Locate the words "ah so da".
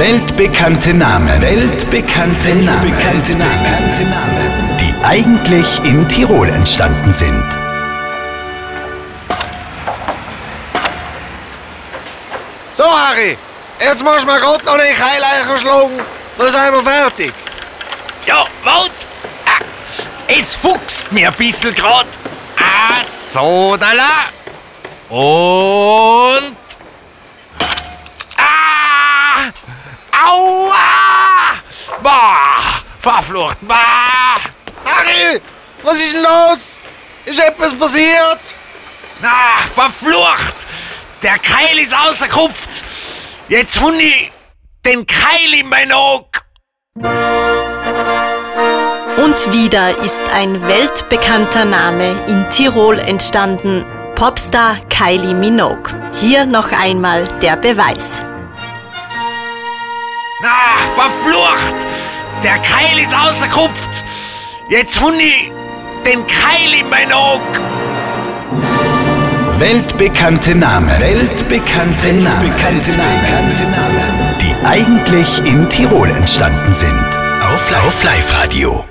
22.56-23.92